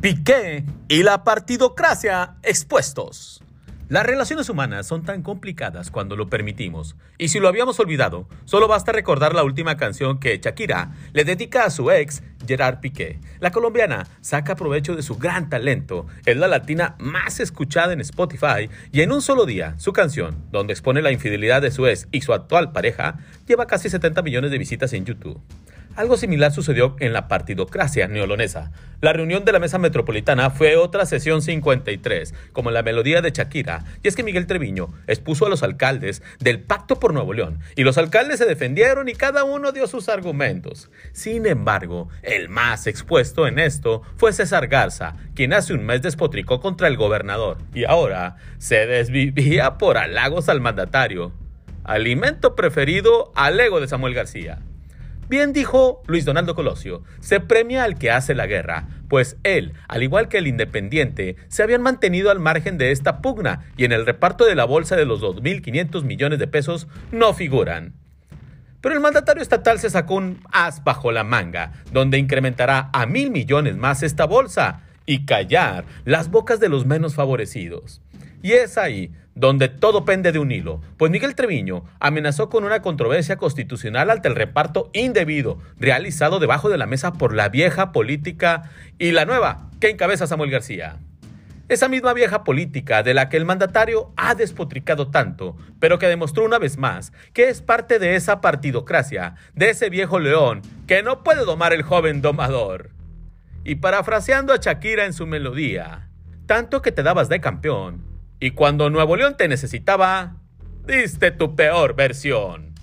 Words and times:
Piqué 0.00 0.64
y 0.88 1.02
la 1.02 1.24
partidocracia 1.24 2.36
expuestos. 2.42 3.42
Las 3.90 4.06
relaciones 4.06 4.48
humanas 4.48 4.86
son 4.86 5.04
tan 5.04 5.22
complicadas 5.22 5.90
cuando 5.90 6.16
lo 6.16 6.30
permitimos, 6.30 6.96
y 7.18 7.28
si 7.28 7.38
lo 7.38 7.48
habíamos 7.48 7.78
olvidado, 7.80 8.26
solo 8.46 8.66
basta 8.66 8.92
recordar 8.92 9.34
la 9.34 9.44
última 9.44 9.76
canción 9.76 10.18
que 10.18 10.38
Shakira 10.38 10.92
le 11.12 11.24
dedica 11.24 11.64
a 11.64 11.70
su 11.70 11.90
ex, 11.90 12.22
Gerard 12.46 12.80
Piqué. 12.80 13.18
La 13.40 13.50
colombiana 13.50 14.06
saca 14.22 14.56
provecho 14.56 14.96
de 14.96 15.02
su 15.02 15.18
gran 15.18 15.50
talento, 15.50 16.06
es 16.24 16.38
la 16.38 16.48
latina 16.48 16.94
más 16.98 17.38
escuchada 17.38 17.92
en 17.92 18.00
Spotify, 18.00 18.70
y 18.92 19.02
en 19.02 19.12
un 19.12 19.20
solo 19.20 19.44
día, 19.44 19.74
su 19.76 19.92
canción, 19.92 20.46
donde 20.50 20.72
expone 20.72 21.02
la 21.02 21.12
infidelidad 21.12 21.60
de 21.60 21.72
su 21.72 21.86
ex 21.86 22.08
y 22.10 22.22
su 22.22 22.32
actual 22.32 22.72
pareja, 22.72 23.18
lleva 23.46 23.66
casi 23.66 23.90
70 23.90 24.22
millones 24.22 24.50
de 24.50 24.56
visitas 24.56 24.94
en 24.94 25.04
YouTube. 25.04 25.42
Algo 25.96 26.16
similar 26.16 26.52
sucedió 26.52 26.94
en 27.00 27.12
la 27.12 27.26
partidocracia 27.26 28.06
neolonesa. 28.06 28.70
La 29.00 29.12
reunión 29.12 29.44
de 29.44 29.50
la 29.50 29.58
mesa 29.58 29.76
metropolitana 29.76 30.50
fue 30.50 30.76
otra 30.76 31.04
sesión 31.04 31.42
53, 31.42 32.32
como 32.52 32.70
la 32.70 32.84
melodía 32.84 33.20
de 33.22 33.32
Shakira, 33.32 33.84
y 34.02 34.06
es 34.08 34.14
que 34.14 34.22
Miguel 34.22 34.46
Treviño 34.46 34.94
expuso 35.08 35.46
a 35.46 35.48
los 35.48 35.64
alcaldes 35.64 36.22
del 36.38 36.60
Pacto 36.60 37.00
por 37.00 37.12
Nuevo 37.12 37.34
León, 37.34 37.58
y 37.74 37.82
los 37.82 37.98
alcaldes 37.98 38.38
se 38.38 38.46
defendieron 38.46 39.08
y 39.08 39.14
cada 39.14 39.42
uno 39.42 39.72
dio 39.72 39.88
sus 39.88 40.08
argumentos. 40.08 40.90
Sin 41.12 41.44
embargo, 41.44 42.08
el 42.22 42.48
más 42.48 42.86
expuesto 42.86 43.48
en 43.48 43.58
esto 43.58 44.02
fue 44.16 44.32
César 44.32 44.68
Garza, 44.68 45.16
quien 45.34 45.52
hace 45.52 45.74
un 45.74 45.84
mes 45.84 46.02
despotricó 46.02 46.60
contra 46.60 46.86
el 46.86 46.96
gobernador, 46.96 47.58
y 47.74 47.84
ahora 47.84 48.36
se 48.58 48.86
desvivía 48.86 49.76
por 49.76 49.98
halagos 49.98 50.48
al 50.48 50.60
mandatario. 50.60 51.32
Alimento 51.82 52.54
preferido 52.54 53.32
al 53.34 53.58
ego 53.58 53.80
de 53.80 53.88
Samuel 53.88 54.14
García. 54.14 54.60
Bien 55.30 55.52
dijo 55.52 56.02
Luis 56.08 56.24
Donaldo 56.24 56.56
Colosio, 56.56 57.04
se 57.20 57.38
premia 57.38 57.84
al 57.84 57.96
que 57.96 58.10
hace 58.10 58.34
la 58.34 58.48
guerra, 58.48 58.88
pues 59.08 59.36
él, 59.44 59.74
al 59.86 60.02
igual 60.02 60.26
que 60.26 60.38
el 60.38 60.48
Independiente, 60.48 61.36
se 61.46 61.62
habían 61.62 61.82
mantenido 61.82 62.32
al 62.32 62.40
margen 62.40 62.78
de 62.78 62.90
esta 62.90 63.22
pugna 63.22 63.60
y 63.76 63.84
en 63.84 63.92
el 63.92 64.06
reparto 64.06 64.44
de 64.44 64.56
la 64.56 64.64
bolsa 64.64 64.96
de 64.96 65.04
los 65.04 65.22
2.500 65.22 66.02
millones 66.02 66.40
de 66.40 66.48
pesos 66.48 66.88
no 67.12 67.32
figuran. 67.32 67.94
Pero 68.80 68.96
el 68.96 69.00
mandatario 69.00 69.40
estatal 69.40 69.78
se 69.78 69.88
sacó 69.88 70.16
un 70.16 70.40
as 70.50 70.82
bajo 70.82 71.12
la 71.12 71.22
manga, 71.22 71.74
donde 71.92 72.18
incrementará 72.18 72.90
a 72.92 73.06
mil 73.06 73.30
millones 73.30 73.76
más 73.76 74.02
esta 74.02 74.24
bolsa 74.24 74.80
y 75.06 75.26
callar 75.26 75.84
las 76.04 76.28
bocas 76.28 76.58
de 76.58 76.70
los 76.70 76.86
menos 76.86 77.14
favorecidos. 77.14 78.02
Y 78.42 78.52
es 78.52 78.78
ahí 78.78 79.12
donde 79.34 79.68
todo 79.68 80.04
pende 80.04 80.32
de 80.32 80.38
un 80.38 80.52
hilo, 80.52 80.80
pues 80.96 81.10
Miguel 81.10 81.34
Treviño 81.34 81.84
amenazó 81.98 82.50
con 82.50 82.64
una 82.64 82.82
controversia 82.82 83.36
constitucional 83.36 84.10
ante 84.10 84.28
el 84.28 84.34
reparto 84.34 84.90
indebido 84.92 85.58
realizado 85.78 86.40
debajo 86.40 86.68
de 86.68 86.78
la 86.78 86.86
mesa 86.86 87.12
por 87.12 87.34
la 87.34 87.48
vieja 87.48 87.92
política 87.92 88.70
y 88.98 89.12
la 89.12 89.24
nueva 89.24 89.70
que 89.80 89.88
encabeza 89.88 90.26
Samuel 90.26 90.50
García. 90.50 90.98
Esa 91.70 91.88
misma 91.88 92.12
vieja 92.14 92.42
política 92.42 93.04
de 93.04 93.14
la 93.14 93.28
que 93.28 93.36
el 93.36 93.44
mandatario 93.44 94.12
ha 94.16 94.34
despotricado 94.34 95.08
tanto, 95.08 95.56
pero 95.78 96.00
que 96.00 96.08
demostró 96.08 96.44
una 96.44 96.58
vez 96.58 96.76
más 96.76 97.12
que 97.32 97.48
es 97.48 97.62
parte 97.62 98.00
de 98.00 98.16
esa 98.16 98.40
partidocracia, 98.40 99.36
de 99.54 99.70
ese 99.70 99.88
viejo 99.88 100.18
león 100.18 100.62
que 100.88 101.04
no 101.04 101.22
puede 101.22 101.44
domar 101.44 101.72
el 101.72 101.82
joven 101.82 102.22
domador. 102.22 102.90
Y 103.62 103.76
parafraseando 103.76 104.52
a 104.52 104.56
Shakira 104.56 105.04
en 105.04 105.12
su 105.12 105.28
melodía, 105.28 106.10
tanto 106.46 106.82
que 106.82 106.90
te 106.90 107.04
dabas 107.04 107.28
de 107.28 107.40
campeón, 107.40 108.09
y 108.40 108.52
cuando 108.52 108.88
Nuevo 108.88 109.16
León 109.16 109.36
te 109.36 109.46
necesitaba, 109.46 110.36
diste 110.86 111.30
tu 111.30 111.54
peor 111.54 111.94
versión. 111.94 112.74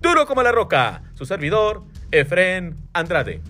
Duro 0.00 0.26
como 0.26 0.44
la 0.44 0.52
roca, 0.52 1.02
su 1.14 1.26
servidor, 1.26 1.82
Efren 2.12 2.76
Andrade. 2.92 3.42